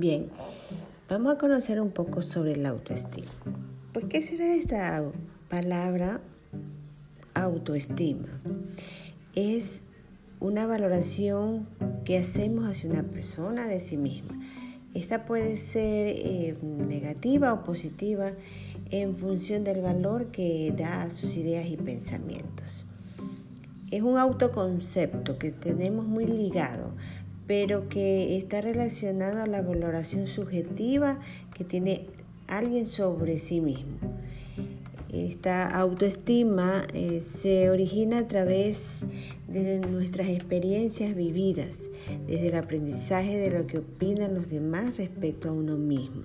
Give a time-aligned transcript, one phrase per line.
[0.00, 0.30] Bien,
[1.10, 3.28] vamos a conocer un poco sobre la autoestima.
[3.92, 5.04] Pues, ¿qué será esta
[5.50, 6.22] palabra
[7.34, 8.40] autoestima?
[9.34, 9.84] Es
[10.40, 11.68] una valoración
[12.06, 14.40] que hacemos hacia una persona de sí misma.
[14.94, 18.32] Esta puede ser eh, negativa o positiva
[18.90, 22.86] en función del valor que da a sus ideas y pensamientos.
[23.90, 26.94] Es un autoconcepto que tenemos muy ligado,
[27.50, 31.18] pero que está relacionado a la valoración subjetiva
[31.52, 32.06] que tiene
[32.46, 33.98] alguien sobre sí mismo.
[35.12, 39.04] Esta autoestima eh, se origina a través
[39.48, 41.88] de nuestras experiencias vividas,
[42.28, 46.22] desde el aprendizaje de lo que opinan los demás respecto a uno mismo.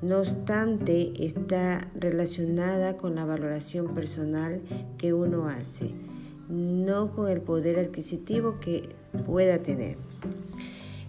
[0.00, 4.62] No obstante, está relacionada con la valoración personal
[4.96, 5.90] que uno hace,
[6.48, 8.88] no con el poder adquisitivo que
[9.26, 9.98] pueda tener.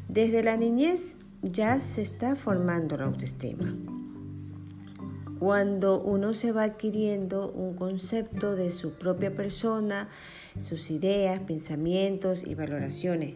[0.07, 3.75] Desde la niñez ya se está formando la autoestima.
[5.39, 10.07] Cuando uno se va adquiriendo un concepto de su propia persona,
[10.59, 13.33] sus ideas, pensamientos y valoraciones.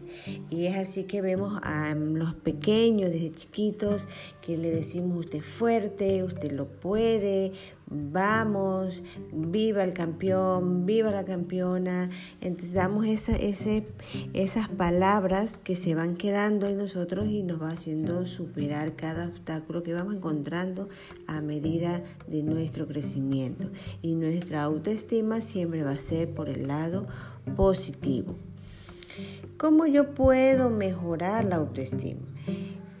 [0.48, 4.06] Y es así que vemos a los pequeños desde chiquitos
[4.40, 7.50] que le decimos usted es fuerte, usted lo puede,
[7.88, 12.10] vamos, viva el campeón, viva la campeona.
[12.40, 18.96] Entonces damos esas palabras que se van quedando en nosotros y nos va haciendo superar
[18.96, 20.88] cada obstáculo que vamos encontrando
[21.26, 23.70] a medida de nuestro crecimiento.
[24.02, 27.06] Y nuestra autoestima siempre va a ser por el lado
[27.56, 28.36] positivo.
[29.56, 32.20] ¿Cómo yo puedo mejorar la autoestima?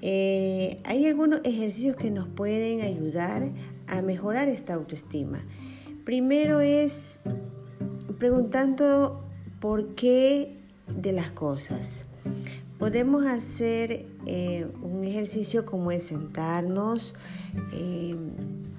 [0.00, 3.50] Eh, hay algunos ejercicios que nos pueden ayudar
[3.88, 5.44] a mejorar esta autoestima.
[6.04, 7.22] Primero es
[8.18, 9.24] preguntando
[9.60, 10.56] por qué
[10.94, 12.06] de las cosas.
[12.78, 17.14] Podemos hacer eh, un ejercicio como es sentarnos,
[17.72, 18.14] eh,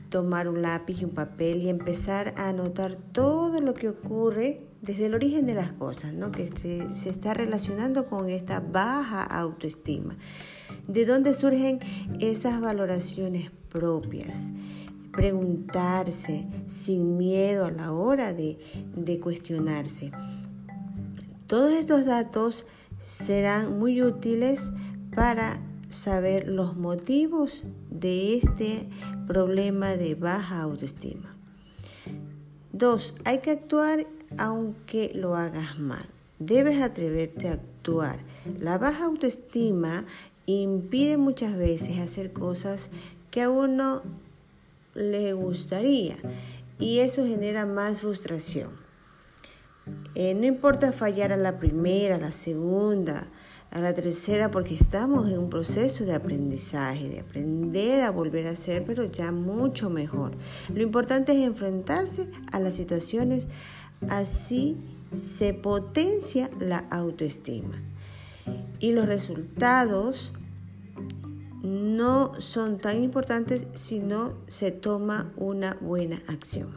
[0.09, 5.07] tomar un lápiz y un papel y empezar a anotar todo lo que ocurre desde
[5.07, 6.31] el origen de las cosas, ¿no?
[6.31, 10.15] que se, se está relacionando con esta baja autoestima.
[10.87, 11.79] ¿De dónde surgen
[12.19, 14.51] esas valoraciones propias?
[15.17, 18.59] Preguntarse sin miedo a la hora de,
[18.95, 20.11] de cuestionarse.
[21.47, 22.65] Todos estos datos
[22.99, 24.71] serán muy útiles
[25.15, 28.87] para saber los motivos de este
[29.25, 31.31] problema de baja autoestima.
[32.71, 34.05] Dos, hay que actuar
[34.37, 36.05] aunque lo hagas mal.
[36.37, 38.19] Debes atreverte a actuar.
[38.59, 40.05] La baja autoestima
[40.45, 42.91] impide muchas veces hacer cosas
[43.31, 44.03] que a uno
[44.97, 46.17] le gustaría
[46.79, 48.69] y eso genera más frustración.
[50.15, 53.27] Eh, no importa fallar a la primera, a la segunda,
[53.71, 58.55] a la tercera, porque estamos en un proceso de aprendizaje, de aprender a volver a
[58.55, 60.33] ser, pero ya mucho mejor.
[60.73, 63.47] Lo importante es enfrentarse a las situaciones,
[64.09, 64.77] así
[65.13, 67.81] se potencia la autoestima.
[68.79, 70.33] Y los resultados
[71.67, 76.71] no son tan importantes si no se toma una buena acción.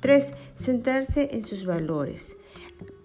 [0.00, 0.34] 3.
[0.54, 2.36] Centrarse en sus valores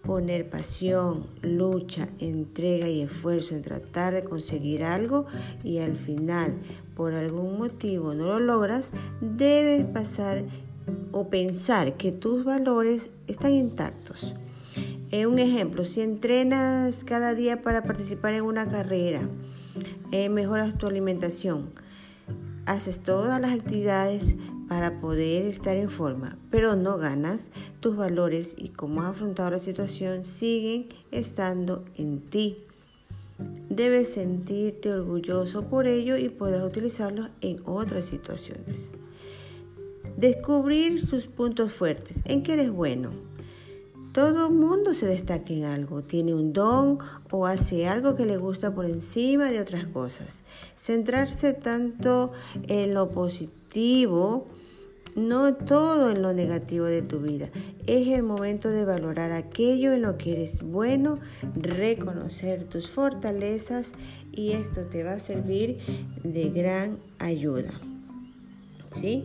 [0.05, 5.25] poner pasión, lucha, entrega y esfuerzo en tratar de conseguir algo
[5.63, 6.57] y al final
[6.95, 10.43] por algún motivo no lo logras, debes pasar
[11.11, 14.35] o pensar que tus valores están intactos.
[15.11, 19.21] Eh, un ejemplo, si entrenas cada día para participar en una carrera,
[20.11, 21.71] eh, mejoras tu alimentación,
[22.65, 24.35] haces todas las actividades
[24.67, 29.59] para poder estar en forma, pero no ganas, tus valores y cómo has afrontado la
[29.59, 32.57] situación siguen estando en ti.
[33.69, 38.91] Debes sentirte orgulloso por ello y podrás utilizarlos en otras situaciones.
[40.17, 42.21] Descubrir sus puntos fuertes.
[42.25, 43.11] ¿En qué eres bueno?
[44.15, 46.99] Todo mundo se destaca en algo, tiene un don
[47.31, 50.41] o hace algo que le gusta por encima de otras cosas.
[50.77, 52.31] Centrarse tanto
[52.69, 54.47] en lo positivo,
[55.17, 57.49] no todo en lo negativo de tu vida.
[57.87, 61.15] Es el momento de valorar aquello en lo que eres bueno,
[61.53, 63.91] reconocer tus fortalezas
[64.31, 65.79] y esto te va a servir
[66.23, 67.73] de gran ayuda.
[68.93, 69.23] ¿Sí?